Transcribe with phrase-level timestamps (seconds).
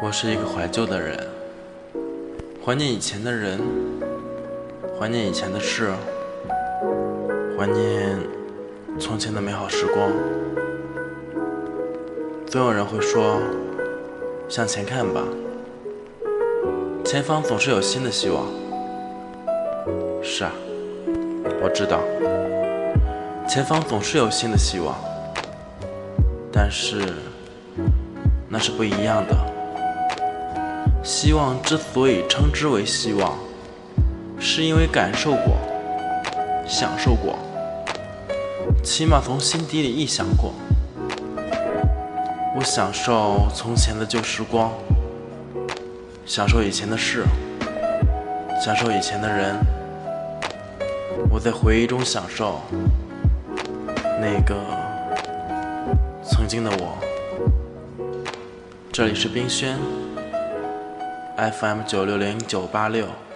[0.00, 1.18] 我是一个怀旧的人，
[2.64, 3.58] 怀念以前的人，
[4.96, 5.92] 怀念以前的事，
[7.58, 8.16] 怀念
[9.00, 10.08] 从前的美好时光。
[12.46, 13.40] 总有人会说
[14.48, 15.24] ：“向前看吧，
[17.04, 18.46] 前方总是有新的希望。”
[20.22, 20.52] 是啊，
[21.60, 22.02] 我知道，
[23.48, 24.94] 前方总是有新的希望，
[26.52, 27.02] 但是
[28.48, 29.47] 那是不一样的。
[31.02, 33.38] 希望之所以称之为希望，
[34.38, 35.56] 是因为感受过、
[36.66, 37.38] 享受过，
[38.82, 40.52] 起码从心底里臆想过。
[42.56, 44.72] 我享受从前的旧时光，
[46.26, 47.24] 享受以前的事，
[48.60, 49.56] 享受以前的人。
[51.30, 52.60] 我在回忆中享受
[54.20, 54.56] 那个
[56.24, 56.98] 曾经的我。
[58.92, 59.78] 这里是冰轩。
[61.38, 63.27] FM 九六零九八六。